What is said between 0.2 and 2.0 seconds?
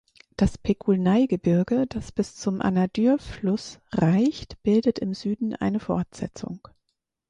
Das Pekulnei-Gebirge,